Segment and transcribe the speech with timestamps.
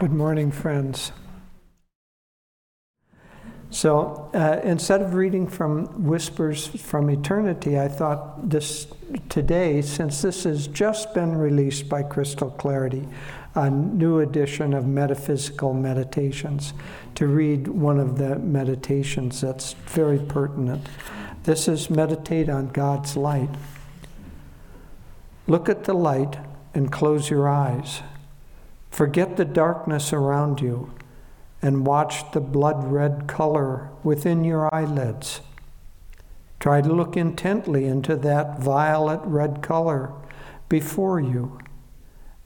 [0.00, 1.12] Good morning, friends.
[3.70, 8.88] So uh, instead of reading from Whispers from Eternity, I thought this
[9.28, 13.06] today, since this has just been released by Crystal Clarity,
[13.54, 16.74] a new edition of Metaphysical Meditations,
[17.14, 20.88] to read one of the meditations that's very pertinent.
[21.44, 23.50] This is Meditate on God's Light.
[25.46, 26.36] Look at the light
[26.74, 28.02] and close your eyes.
[28.94, 30.94] Forget the darkness around you
[31.60, 35.40] and watch the blood red color within your eyelids.
[36.60, 40.12] Try to look intently into that violet red color
[40.68, 41.58] before you.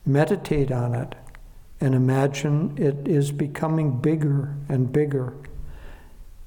[0.07, 1.13] Meditate on it
[1.79, 5.35] and imagine it is becoming bigger and bigger.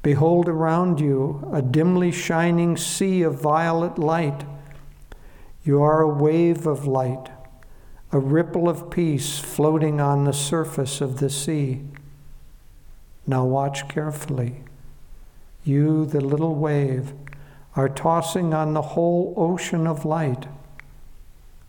[0.03, 4.43] Behold around you a dimly shining sea of violet light.
[5.63, 7.29] You are a wave of light,
[8.13, 11.81] a ripple of peace floating on the surface of the sea.
[13.27, 14.65] Now watch carefully.
[15.65, 17.15] You, the little wave,
[17.75, 20.47] are tossing on the whole ocean of light.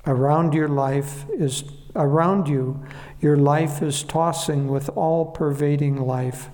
[0.05, 1.63] Around your life is
[1.95, 2.83] around you,
[3.21, 6.49] your life is tossing with all pervading life.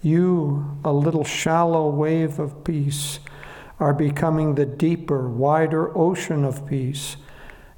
[0.00, 3.18] You, a little shallow wave of peace,
[3.78, 7.16] are becoming the deeper, wider ocean of peace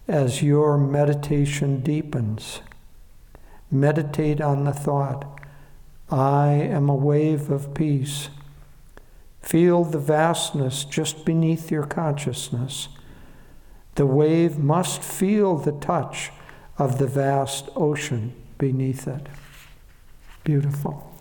[0.09, 2.63] as your meditation deepens.
[3.71, 5.39] Meditate on the thought
[6.11, 8.31] I am a wave of peace.
[9.43, 12.89] Feel the vastness just beneath your consciousness.
[13.97, 16.31] The wave must feel the touch
[16.79, 19.27] of the vast ocean beneath it.
[20.45, 21.15] Beautiful.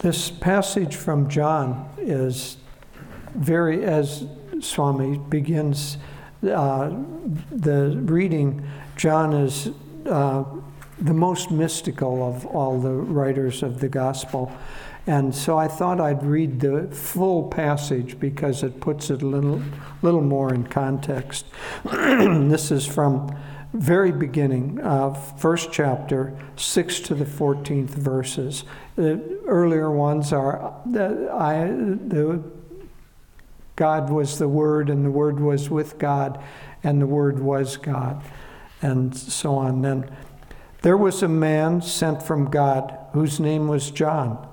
[0.00, 2.58] This passage from John is
[3.34, 4.26] very, as
[4.60, 5.98] Swami begins
[6.42, 6.90] uh,
[7.50, 8.66] the reading,
[8.96, 9.70] John is
[10.06, 10.44] uh,
[10.98, 14.52] the most mystical of all the writers of the gospel.
[15.06, 19.62] And so I thought I'd read the full passage because it puts it a little,
[20.02, 21.46] little more in context.
[21.84, 23.36] this is from
[23.74, 24.78] very beginning,
[25.36, 28.64] first chapter, 6 to the 14th verses.
[28.96, 32.42] The earlier ones are I, the,
[33.76, 36.42] God was the Word, and the Word was with God,
[36.82, 38.22] and the Word was God,
[38.80, 39.82] and so on.
[39.82, 40.10] Then
[40.82, 44.48] there was a man sent from God whose name was John.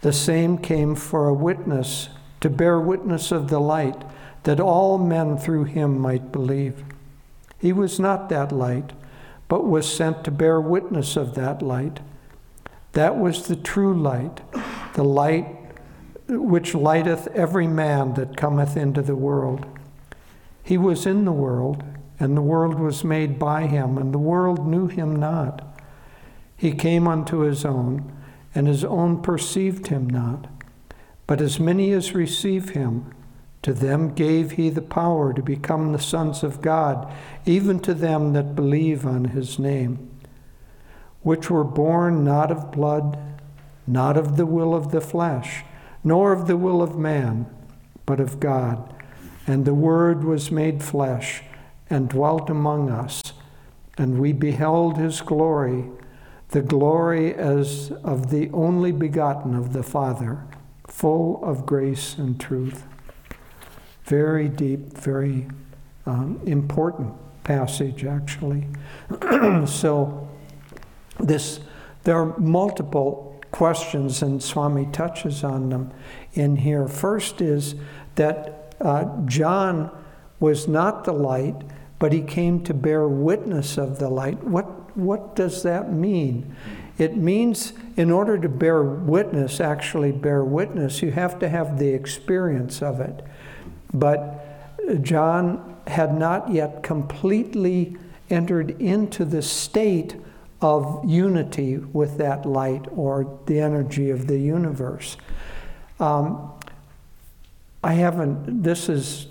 [0.00, 2.08] The same came for a witness,
[2.40, 4.02] to bear witness of the light,
[4.42, 6.84] that all men through him might believe.
[7.58, 8.92] He was not that light,
[9.48, 12.00] but was sent to bear witness of that light.
[12.92, 14.40] That was the true light,
[14.94, 15.46] the light
[16.28, 19.66] which lighteth every man that cometh into the world.
[20.62, 21.82] He was in the world
[22.18, 25.76] and the world was made by him, and the world knew him not.
[26.56, 28.12] He came unto his own,
[28.54, 30.46] and his own perceived him not.
[31.26, 33.12] But as many as receive him,
[33.62, 37.12] to them gave he the power to become the sons of God,
[37.46, 40.10] even to them that believe on his name,
[41.22, 43.18] which were born not of blood,
[43.86, 45.64] not of the will of the flesh,
[46.04, 47.46] nor of the will of man,
[48.06, 48.94] but of God.
[49.46, 51.42] And the Word was made flesh
[51.88, 53.22] and dwelt among us,
[53.96, 55.86] and we beheld his glory,
[56.50, 60.44] the glory as of the only begotten of the Father,
[60.86, 62.84] full of grace and truth.
[64.04, 65.46] Very deep, very
[66.06, 67.14] um, important
[67.44, 68.66] passage, actually.
[69.66, 70.28] so,
[71.18, 71.60] this
[72.04, 75.92] there are multiple questions, and Swami touches on them
[76.32, 76.88] in here.
[76.88, 77.76] First is
[78.16, 79.92] that uh, John
[80.40, 81.54] was not the light,
[82.00, 84.42] but he came to bear witness of the light.
[84.42, 86.56] What, what does that mean?
[86.98, 91.90] It means, in order to bear witness, actually bear witness, you have to have the
[91.90, 93.24] experience of it.
[93.92, 97.96] But John had not yet completely
[98.30, 100.16] entered into the state
[100.64, 105.18] of unity with that light or the energy of the universe.
[106.00, 106.50] Um,
[107.82, 109.26] I haven't, this is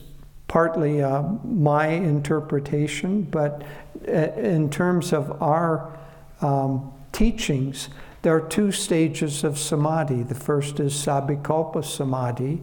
[0.47, 3.63] partly uh, my interpretation, but
[4.07, 5.97] uh, in terms of our
[6.41, 7.89] um, teachings,
[8.21, 10.21] there are two stages of samadhi.
[10.21, 12.61] The first is Sabikalpa samadhi,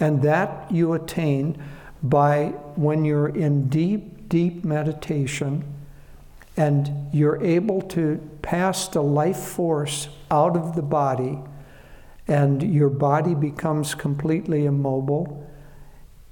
[0.00, 1.62] and that you attain
[2.02, 2.46] by
[2.76, 5.75] when you're in deep, deep meditation
[6.56, 11.38] and you're able to pass the life force out of the body,
[12.28, 15.46] and your body becomes completely immobile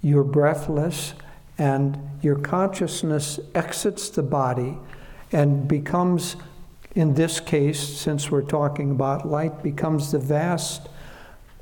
[0.04, 1.14] you're breathless,
[1.56, 4.76] and your consciousness exits the body,
[5.32, 6.36] and becomes,
[6.94, 10.88] in this case, since we're talking about light, becomes the vast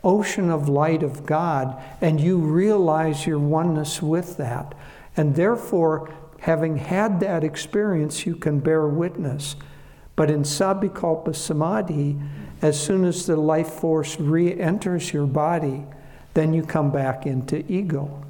[0.02, 4.74] ocean of light of God, and you realize your oneness with that.
[5.16, 6.12] And therefore,
[6.42, 9.54] having had that experience, you can bear witness.
[10.16, 12.18] But in Sabikalpa Samadhi,
[12.60, 15.84] as soon as the life force re enters your body,
[16.34, 18.24] then you come back into ego.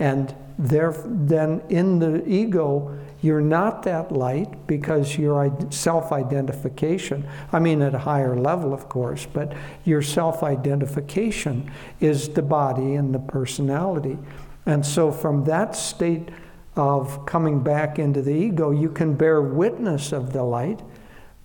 [0.00, 7.60] And there, then in the ego, you're not that light because your self identification, I
[7.60, 9.54] mean, at a higher level, of course, but
[9.84, 11.70] your self identification
[12.00, 14.18] is the body and the personality.
[14.66, 16.28] And so, from that state
[16.76, 20.82] of coming back into the ego, you can bear witness of the light,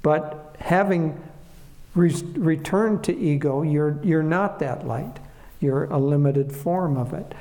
[0.04, 1.22] but having
[1.96, 5.18] re- returned to ego, you're, you're not that light.
[5.60, 7.34] You're a limited form of it.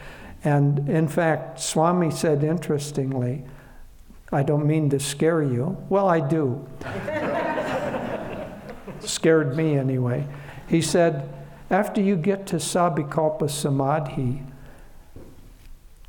[0.44, 3.44] And in fact, Swami said interestingly,
[4.32, 5.76] I don't mean to scare you.
[5.88, 6.66] Well, I do.
[9.00, 10.26] Scared me anyway.
[10.68, 11.28] He said,
[11.70, 14.42] after you get to Sabikalpa Samadhi,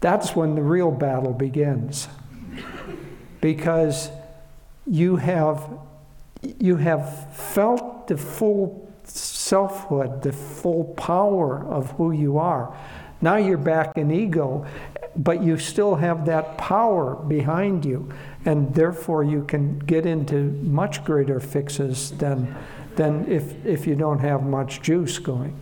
[0.01, 2.07] that's when the real battle begins.
[3.39, 4.09] Because
[4.85, 5.69] you have,
[6.59, 12.75] you have felt the full selfhood, the full power of who you are.
[13.21, 14.65] Now you're back in ego,
[15.15, 18.11] but you still have that power behind you,
[18.45, 22.55] and therefore you can get into much greater fixes than,
[22.95, 25.59] than if, if you don't have much juice going.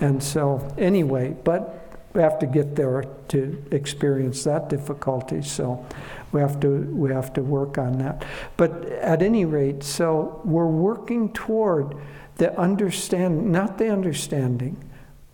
[0.00, 1.81] And so, anyway, but
[2.20, 5.42] have to get there to experience that difficulty.
[5.42, 5.86] So
[6.32, 8.24] we have to we have to work on that.
[8.56, 11.96] But at any rate, so we're working toward
[12.36, 14.82] the understanding, not the understanding,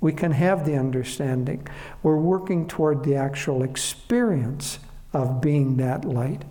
[0.00, 1.66] we can have the understanding.
[2.02, 4.78] We're working toward the actual experience
[5.12, 6.44] of being that light.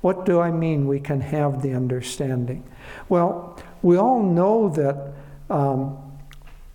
[0.00, 2.64] What do I mean we can have the understanding?
[3.08, 5.12] Well, we all know that,
[5.50, 5.98] um,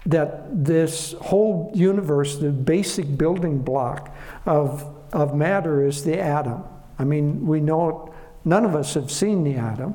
[0.05, 4.15] that this whole universe, the basic building block
[4.45, 4.83] of,
[5.13, 6.63] of matter is the atom.
[6.97, 8.13] I mean, we know it,
[8.45, 9.93] none of us have seen the atom.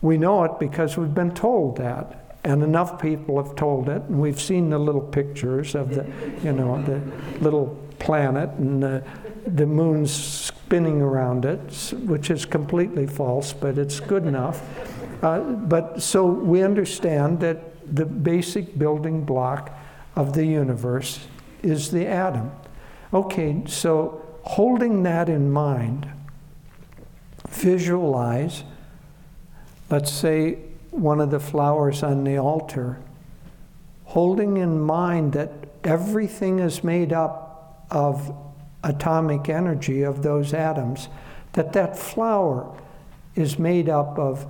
[0.00, 4.20] We know it because we've been told that and enough people have told it, and
[4.20, 6.06] we've seen the little pictures of the,
[6.42, 7.00] you know, the
[7.42, 9.04] little planet and the,
[9.46, 11.58] the moon's spinning around it,
[12.04, 14.62] which is completely false, but it's good enough.
[15.22, 19.70] Uh, but so we understand that the basic building block
[20.16, 21.26] of the universe
[21.62, 22.50] is the atom.
[23.12, 26.08] Okay, so holding that in mind,
[27.48, 28.64] visualize,
[29.90, 30.58] let's say
[30.90, 33.00] one of the flowers on the altar,
[34.04, 35.50] holding in mind that
[35.84, 38.34] everything is made up of
[38.84, 41.08] atomic energy of those atoms,
[41.52, 42.74] that that flower
[43.34, 44.46] is made up of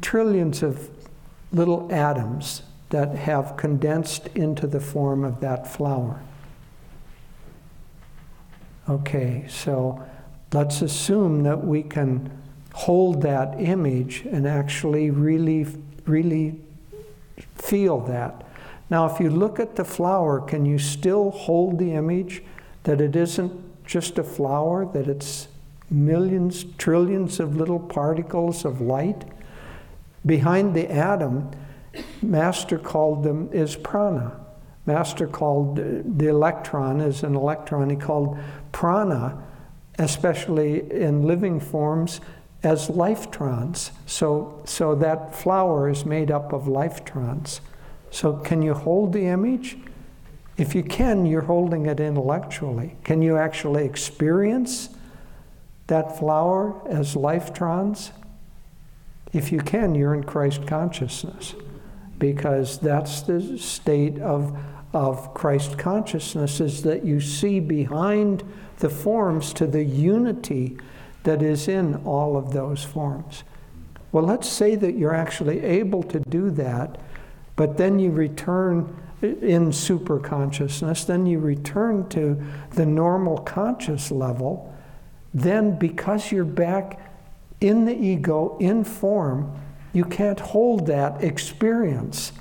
[0.00, 0.90] trillions of
[1.56, 6.22] little atoms that have condensed into the form of that flower.
[8.88, 10.04] Okay, so
[10.52, 12.30] let's assume that we can
[12.74, 15.66] hold that image and actually really,
[16.04, 16.60] really
[17.56, 18.46] feel that.
[18.90, 22.42] Now, if you look at the flower, can you still hold the image
[22.84, 23.52] that it isn't
[23.84, 25.48] just a flower, that it's
[25.90, 29.24] millions, trillions of little particles of light?
[30.26, 31.50] Behind the atom,
[32.20, 34.38] Master called them is prana.
[34.84, 37.88] Master called uh, the electron as an electron.
[37.90, 38.38] He called
[38.72, 39.42] prana,
[39.98, 42.20] especially in living forms,
[42.62, 43.90] as lifetrons.
[44.06, 47.60] So, so that flower is made up of lifetrons.
[48.10, 49.76] So, can you hold the image?
[50.56, 52.96] If you can, you're holding it intellectually.
[53.04, 54.88] Can you actually experience
[55.88, 58.10] that flower as lifetrons?
[59.36, 61.54] If you can, you're in Christ consciousness
[62.18, 64.58] because that's the state of,
[64.94, 68.42] of Christ consciousness is that you see behind
[68.78, 70.78] the forms to the unity
[71.24, 73.44] that is in all of those forms.
[74.10, 76.98] Well, let's say that you're actually able to do that,
[77.56, 84.74] but then you return in super consciousness, then you return to the normal conscious level.
[85.34, 86.98] Then, because you're back
[87.60, 89.52] in the ego, in form,
[89.92, 92.32] you can't hold that experience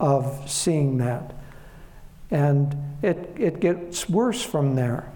[0.00, 1.34] of seeing that.
[2.30, 5.10] And it, it gets worse from there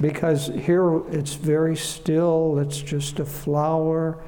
[0.00, 4.22] because here it's very still, it's just a flower,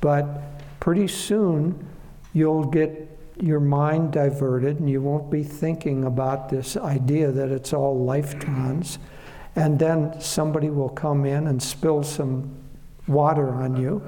[0.00, 1.88] but pretty soon
[2.34, 7.72] you'll get your mind diverted and you won't be thinking about this idea that it's
[7.72, 8.98] all lifetrons.
[9.56, 12.54] And then somebody will come in and spill some
[13.06, 14.02] water on you.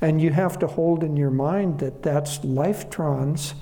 [0.00, 3.54] And you have to hold in your mind that that's lifetrons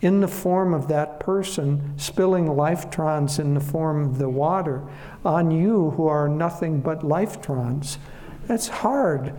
[0.00, 4.82] in the form of that person spilling lifetrons in the form of the water
[5.24, 7.98] on you who are nothing but lifetrons.
[8.46, 9.32] That's hard.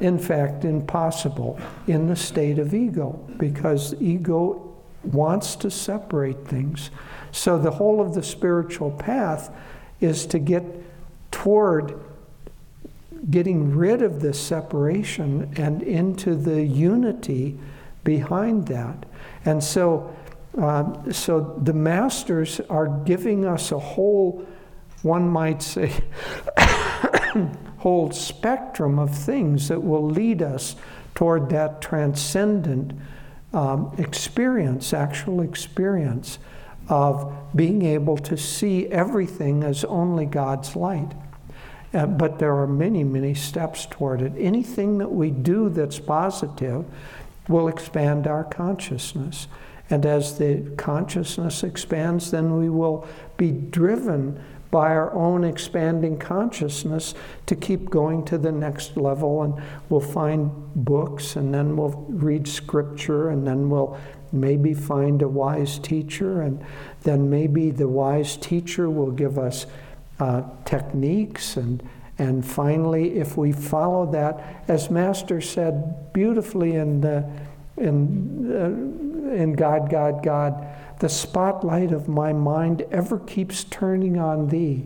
[0.00, 6.90] In fact, impossible in the state of ego because ego wants to separate things.
[7.32, 9.54] So the whole of the spiritual path
[10.00, 10.64] is to get
[11.30, 12.00] toward
[13.28, 17.58] getting rid of this separation and into the unity
[18.02, 19.04] behind that.
[19.44, 20.14] And so,
[20.58, 24.46] uh, so the masters are giving us a whole,
[25.02, 25.92] one might say,
[27.78, 30.76] whole spectrum of things that will lead us
[31.14, 32.92] toward that transcendent
[33.52, 36.38] um, experience, actual experience
[36.88, 41.12] of being able to see everything as only God's light.
[41.92, 44.32] Uh, but there are many, many steps toward it.
[44.38, 46.84] Anything that we do that's positive
[47.48, 49.48] will expand our consciousness.
[49.90, 57.14] And as the consciousness expands, then we will be driven by our own expanding consciousness
[57.46, 59.42] to keep going to the next level.
[59.42, 63.98] And we'll find books, and then we'll read scripture, and then we'll
[64.30, 66.64] maybe find a wise teacher, and
[67.02, 69.66] then maybe the wise teacher will give us
[70.20, 71.82] uh, techniques and
[72.20, 77.26] and finally, if we follow that, as Master said beautifully in the
[77.78, 80.66] in uh, in God, God, God,
[80.98, 84.84] the spotlight of my mind ever keeps turning on Thee.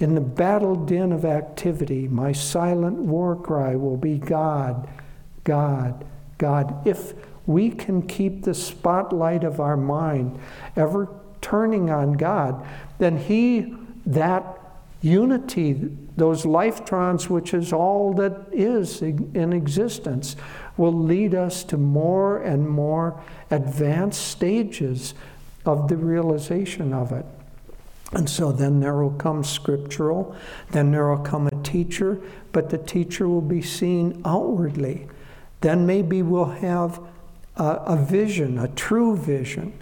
[0.00, 4.86] In the battle din of activity, my silent war cry will be God,
[5.44, 6.04] God,
[6.36, 6.86] God.
[6.86, 7.14] If
[7.46, 10.38] we can keep the spotlight of our mind
[10.76, 11.08] ever
[11.40, 12.66] turning on God,
[12.98, 13.76] then He
[14.14, 14.58] that
[15.02, 20.36] unity, those lifetrons, which is all that is in existence,
[20.76, 25.14] will lead us to more and more advanced stages
[25.64, 27.24] of the realization of it.
[28.12, 30.34] And so then there will come scriptural,
[30.72, 32.20] then there will come a teacher,
[32.52, 35.06] but the teacher will be seen outwardly.
[35.60, 37.00] Then maybe we'll have
[37.56, 39.72] a, a vision, a true vision.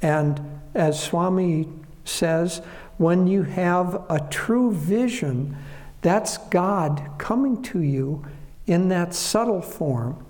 [0.00, 1.68] And as Swami
[2.04, 2.62] says,
[3.02, 5.56] when you have a true vision,
[6.02, 8.24] that's God coming to you
[8.66, 10.24] in that subtle form.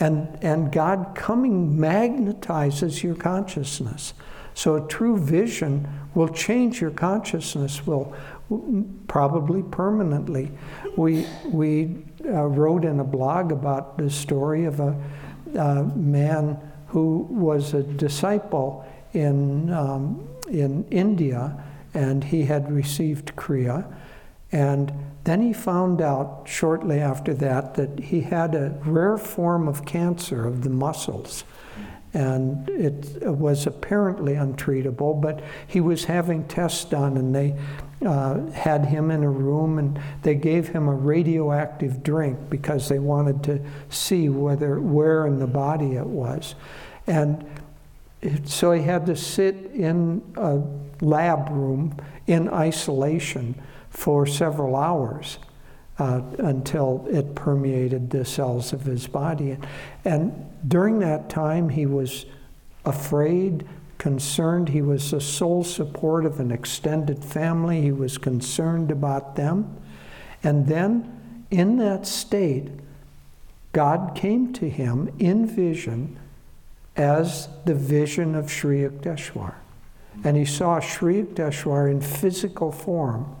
[0.00, 4.12] And, and God coming magnetizes your consciousness.
[4.54, 8.12] So a true vision will change your consciousness, will
[9.06, 10.50] probably permanently.
[10.96, 15.00] We, we uh, wrote in a blog about the story of a,
[15.56, 21.64] a man who was a disciple in, um, in India
[21.94, 23.92] and he had received Kriya.
[24.52, 24.92] And
[25.24, 30.46] then he found out shortly after that that he had a rare form of cancer
[30.46, 31.44] of the muscles.
[32.12, 37.54] And it was apparently untreatable, but he was having tests done, and they
[38.04, 42.98] uh, had him in a room and they gave him a radioactive drink because they
[42.98, 46.54] wanted to see whether where in the body it was.
[47.06, 47.44] And
[48.44, 50.62] so he had to sit in a
[51.00, 53.54] lab room in isolation
[53.90, 55.38] for several hours
[55.98, 59.56] uh, until it permeated the cells of his body.
[60.04, 62.26] And during that time, he was
[62.84, 63.66] afraid,
[63.98, 64.70] concerned.
[64.70, 67.82] He was the sole support of an extended family.
[67.82, 69.76] He was concerned about them.
[70.42, 72.68] And then, in that state,
[73.72, 76.18] God came to him in vision
[76.96, 79.54] as the vision of Sri Yukteswar.
[80.24, 83.36] And he saw Sri Yukteswar in physical form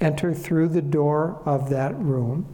[0.00, 2.46] enter through the door of that room.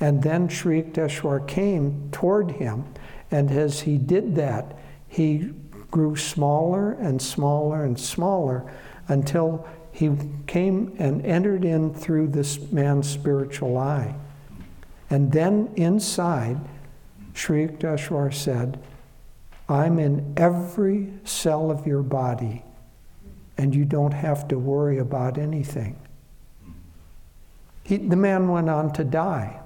[0.00, 2.84] And then Sri Yukteswar came toward him.
[3.30, 4.78] And as he did that,
[5.08, 5.50] he
[5.90, 8.70] grew smaller and smaller and smaller
[9.08, 10.10] until he
[10.46, 14.14] came and entered in through this man's spiritual eye.
[15.10, 16.58] And then inside,
[17.34, 18.78] Sri Yukteswar said,
[19.68, 22.62] I'm in every cell of your body,
[23.58, 25.98] and you don't have to worry about anything.
[27.82, 29.60] He, the man went on to die.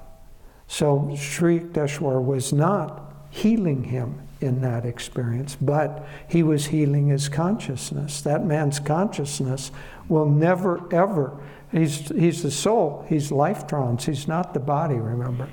[0.67, 7.29] So Sri Yukteswar was not healing him in that experience, but he was healing his
[7.29, 8.23] consciousness.
[8.23, 9.71] That man's consciousness
[10.09, 11.39] will never, ever,
[11.71, 15.49] he's, he's the soul, he's life lifetrons, he's not the body, remember.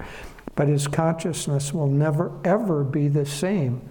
[0.55, 3.81] But his consciousness will never, ever be the same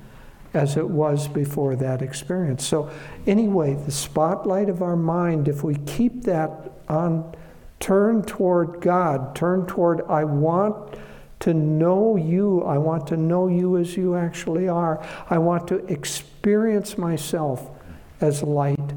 [0.59, 2.67] as it was before that experience.
[2.67, 2.91] So,
[3.29, 7.33] anyway, the spotlight of our mind, if we keep that on,
[7.79, 10.97] turn toward God, turn toward, I want
[11.41, 12.65] to know you.
[12.65, 15.01] I want to know you as you actually are.
[15.31, 17.71] I want to experience myself
[18.21, 18.93] as light.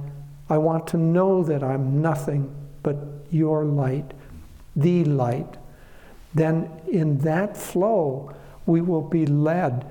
[0.49, 2.51] I want to know that I'm nothing
[2.81, 2.97] but
[3.29, 4.15] your light,
[4.75, 5.57] the light.
[6.33, 8.33] Then, in that flow,
[8.65, 9.85] we will be led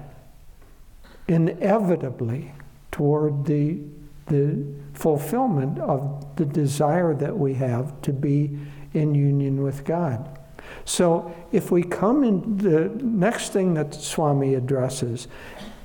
[1.31, 2.53] inevitably
[2.91, 3.79] toward the,
[4.27, 8.59] the fulfillment of the desire that we have to be
[8.93, 10.39] in union with God.
[10.85, 15.29] So, if we come in, the next thing that Swami addresses,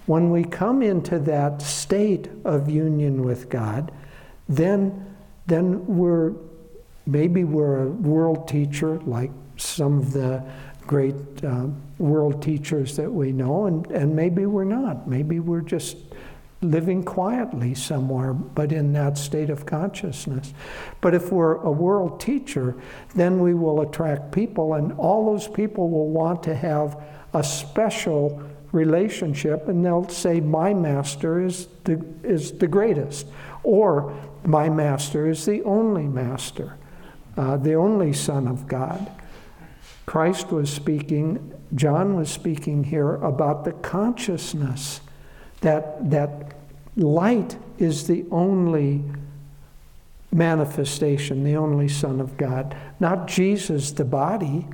[0.07, 3.91] when we come into that state of union with God,
[4.49, 5.15] then,
[5.47, 6.33] then we're
[7.05, 10.43] maybe we're a world teacher like some of the
[10.87, 15.07] great uh, world teachers that we know, and, and maybe we're not.
[15.07, 15.97] Maybe we're just
[16.61, 20.53] living quietly somewhere, but in that state of consciousness.
[21.01, 22.75] But if we're a world teacher,
[23.13, 27.01] then we will attract people, and all those people will want to have
[27.33, 33.27] a special relationship, and they'll say, My master is the, is the greatest,
[33.63, 36.77] or My master is the only master,
[37.37, 39.09] uh, the only Son of God.
[40.05, 45.01] Christ was speaking, John was speaking here about the consciousness
[45.61, 46.53] that, that
[46.95, 49.03] light is the only
[50.31, 52.75] manifestation, the only Son of God.
[52.99, 54.67] Not Jesus, the body,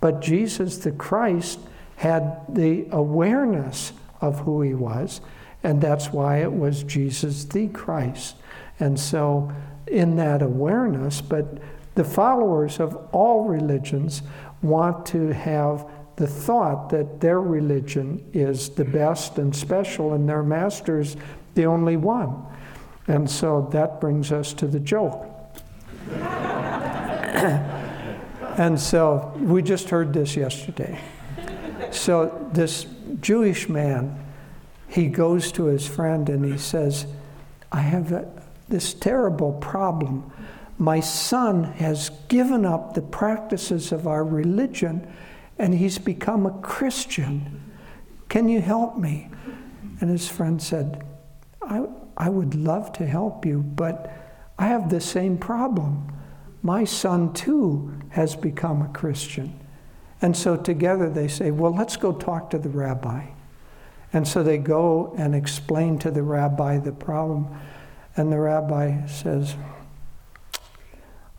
[0.00, 1.60] but Jesus, the Christ,
[1.96, 5.20] had the awareness of who he was,
[5.62, 8.36] and that's why it was Jesus, the Christ.
[8.80, 9.52] And so,
[9.86, 11.58] in that awareness, but
[11.94, 14.22] the followers of all religions
[14.62, 20.42] want to have the thought that their religion is the best and special and their
[20.42, 21.16] master's
[21.54, 22.44] the only one.
[23.08, 25.26] And so that brings us to the joke.
[28.56, 31.00] and so we just heard this yesterday.
[31.90, 32.86] So this
[33.20, 34.24] Jewish man,
[34.88, 37.06] he goes to his friend and he says,
[37.70, 38.28] I have a,
[38.68, 40.30] this terrible problem.
[40.78, 45.12] My son has given up the practices of our religion
[45.58, 47.72] and he's become a Christian.
[48.28, 49.28] Can you help me?
[50.00, 51.04] And his friend said,
[51.62, 51.84] I,
[52.16, 54.10] I would love to help you, but
[54.58, 56.08] I have the same problem.
[56.62, 59.58] My son, too, has become a Christian.
[60.20, 63.26] And so together they say, Well, let's go talk to the rabbi.
[64.12, 67.48] And so they go and explain to the rabbi the problem.
[68.16, 69.56] And the rabbi says,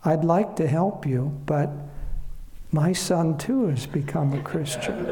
[0.06, 1.70] I'd like to help you, but
[2.72, 5.10] my son too has become a Christian.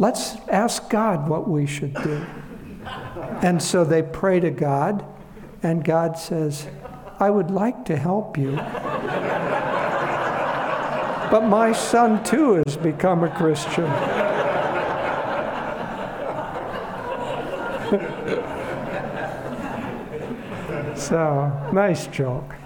[0.00, 2.26] Let's ask God what we should do.
[3.42, 5.04] And so they pray to God,
[5.62, 6.66] and God says,
[7.20, 8.56] I would like to help you.
[11.30, 13.84] But my son too has become a Christian.
[20.96, 22.56] so, nice joke.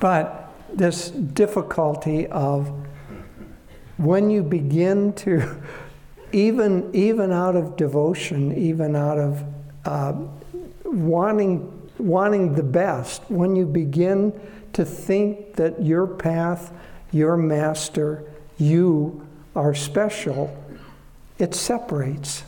[0.00, 2.72] But this difficulty of
[3.98, 5.62] when you begin to,
[6.32, 9.44] even, even out of devotion, even out of
[9.84, 10.14] uh,
[10.84, 14.32] wanting, wanting the best, when you begin
[14.72, 16.72] to think that your path,
[17.12, 18.24] your master,
[18.56, 20.56] you are special,
[21.38, 22.44] it separates.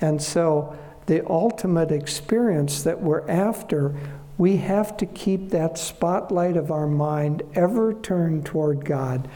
[0.00, 3.94] And so the ultimate experience that we're after
[4.38, 9.28] we have to keep that spotlight of our mind ever turned toward God.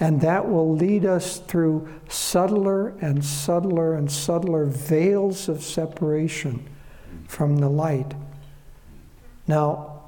[0.00, 6.68] And that will lead us through subtler and subtler and subtler veils of separation
[7.26, 8.14] from the light.
[9.46, 10.02] Now,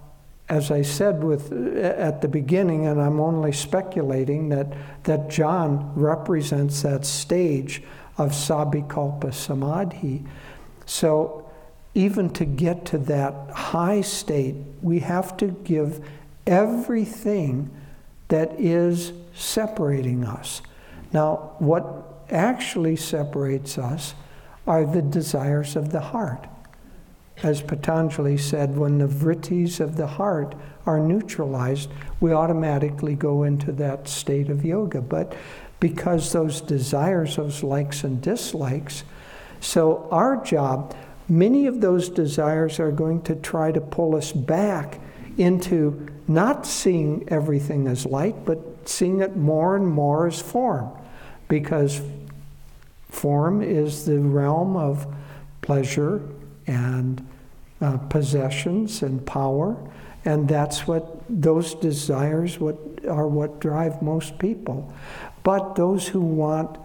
[0.48, 4.72] as I said with, at the beginning, and I'm only speculating, that,
[5.04, 7.82] that John represents that stage
[8.18, 10.24] of Sabikalpa Samadhi.
[10.86, 11.39] So
[11.94, 16.04] even to get to that high state, we have to give
[16.46, 17.70] everything
[18.28, 20.62] that is separating us.
[21.12, 24.14] Now, what actually separates us
[24.66, 26.46] are the desires of the heart.
[27.42, 30.54] As Patanjali said, when the vrittis of the heart
[30.86, 35.00] are neutralized, we automatically go into that state of yoga.
[35.00, 35.34] But
[35.80, 39.04] because those desires, those likes and dislikes,
[39.60, 40.94] so our job,
[41.30, 45.00] many of those desires are going to try to pull us back
[45.38, 50.90] into not seeing everything as light, but seeing it more and more as form.
[51.48, 52.02] Because
[53.08, 55.06] form is the realm of
[55.62, 56.20] pleasure
[56.66, 57.26] and
[57.80, 59.76] uh, possessions and power.
[60.24, 62.76] And that's what those desires what
[63.08, 64.92] are what drive most people.
[65.42, 66.76] But those who want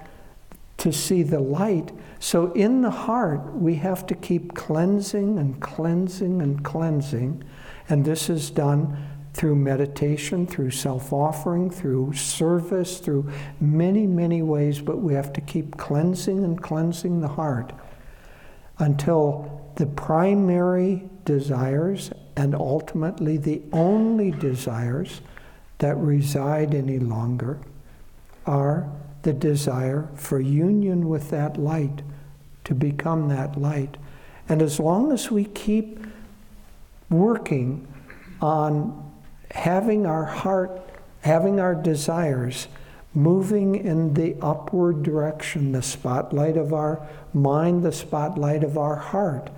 [0.86, 6.44] to see the light, so in the heart, we have to keep cleansing and cleansing
[6.44, 7.44] and cleansing.
[7.90, 8.96] And this is done
[9.34, 15.42] through meditation, through self offering, through service, through many, many ways, but we have to
[15.42, 17.74] keep cleansing and cleansing the heart
[18.78, 25.22] until the primary desires and ultimately the only desires
[25.80, 27.60] that reside any longer
[28.46, 28.88] are
[29.26, 32.04] the desire for union with that light,
[32.64, 33.98] to become that light.
[34.48, 36.00] And as long as we keep
[37.10, 37.88] working
[38.40, 39.12] on
[39.50, 40.80] having our heart,
[41.22, 42.68] having our desires
[43.16, 49.50] moving in the upward direction, the spotlight of our mind, the spotlight of our heart,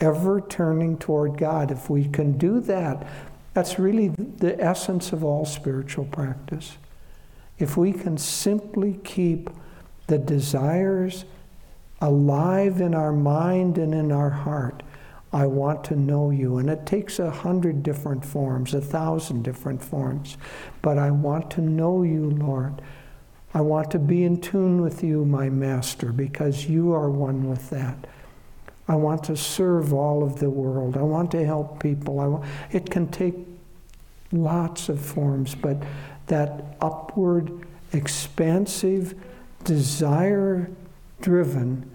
[0.00, 1.70] ever turning toward God.
[1.70, 3.06] If we can do that,
[3.52, 6.78] that's really the essence of all spiritual practice.
[7.58, 9.50] If we can simply keep
[10.06, 11.24] the desires
[12.00, 14.82] alive in our mind and in our heart,
[15.32, 16.58] I want to know you.
[16.58, 20.36] And it takes a hundred different forms, a thousand different forms.
[20.80, 22.80] But I want to know you, Lord.
[23.52, 27.70] I want to be in tune with you, my Master, because you are one with
[27.70, 27.96] that.
[28.86, 30.96] I want to serve all of the world.
[30.96, 32.20] I want to help people.
[32.20, 33.34] I want, it can take
[34.30, 35.78] lots of forms, but
[36.26, 39.14] that upward, expansive,
[39.64, 40.70] desire
[41.20, 41.90] driven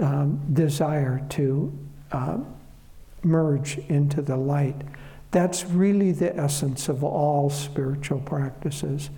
[0.00, 1.76] um, desire to
[2.12, 2.38] uh,
[3.22, 4.76] merge into the light.
[5.30, 9.10] That's really the essence of all spiritual practices.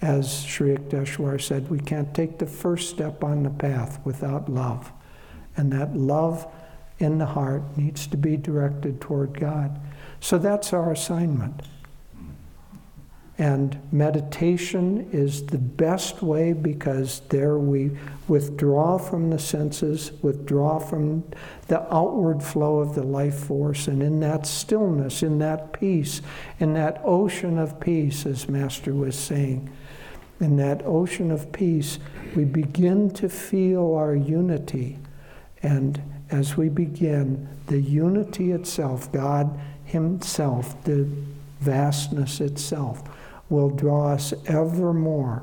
[0.00, 4.92] As Sri Yukteswar said, we can't take the first step on the path without love.
[5.56, 6.46] And that love
[6.98, 9.80] in the heart needs to be directed toward God.
[10.20, 11.62] So that's our assignment.
[13.40, 17.96] And meditation is the best way because there we
[18.26, 21.22] withdraw from the senses, withdraw from
[21.68, 26.20] the outward flow of the life force, and in that stillness, in that peace,
[26.58, 29.70] in that ocean of peace, as Master was saying,
[30.40, 32.00] in that ocean of peace,
[32.34, 34.98] we begin to feel our unity.
[35.62, 41.08] And as we begin, the unity itself, God Himself, the
[41.60, 43.02] vastness itself,
[43.48, 45.42] will draw us ever more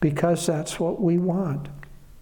[0.00, 1.68] because that's what we want.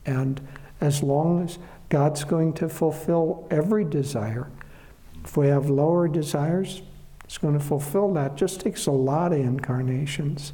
[0.06, 0.40] And
[0.80, 1.58] as long as
[1.88, 4.48] God's going to fulfill every desire,
[5.24, 6.82] if we have lower desires,
[7.24, 8.36] it's going to fulfill that.
[8.36, 10.52] Just takes a lot of incarnations.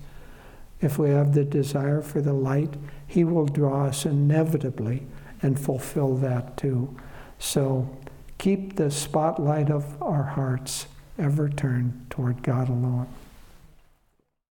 [0.80, 2.74] If we have the desire for the light,
[3.06, 5.06] He will draw us inevitably
[5.42, 6.96] and fulfill that too.
[7.38, 7.96] So
[8.38, 10.86] keep the spotlight of our hearts
[11.18, 13.08] ever turned toward God alone.